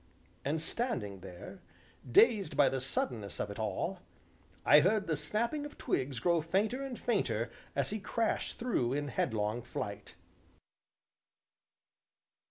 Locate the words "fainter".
6.41-6.81, 6.97-7.51